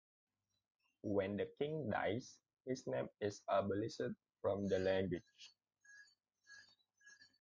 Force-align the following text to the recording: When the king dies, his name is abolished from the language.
When 1.03 1.37
the 1.37 1.47
king 1.59 1.91
dies, 1.91 2.39
his 2.65 2.87
name 2.87 3.07
is 3.19 3.43
abolished 3.47 4.01
from 4.41 4.67
the 4.67 4.79
language. 4.79 5.53